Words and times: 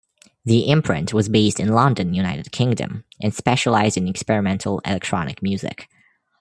The 0.45 0.61
imprint 0.67 1.13
was 1.13 1.29
based 1.29 1.59
in 1.59 1.73
London, 1.73 2.15
United 2.15 2.51
Kingdom 2.51 3.03
and 3.21 3.31
specialised 3.35 3.97
in 3.97 4.07
experimental 4.07 4.79
electronic 4.83 5.43
music. 5.43 5.89